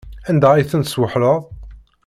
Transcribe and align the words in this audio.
Anda 0.29 0.47
ay 0.53 0.63
ten-tesweḥleḍ? 0.71 1.41